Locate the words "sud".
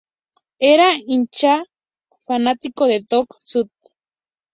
3.43-3.69